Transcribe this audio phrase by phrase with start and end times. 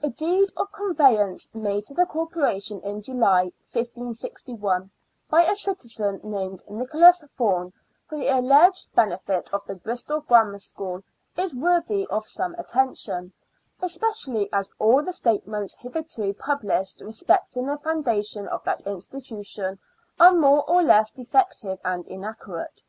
[0.00, 4.92] A DEED of conveyance made to the Corporation in July, 1561,
[5.28, 7.72] by a citizen named Nicholas Thorne,
[8.06, 11.02] for the alleged benefit of the Bristol Grammar School,
[11.36, 13.32] is worthy of some attention,
[13.82, 19.80] especially as all the statements hitherto pub lished respecting the foundation of that institution
[20.20, 22.82] are more or less defective and inaccurate.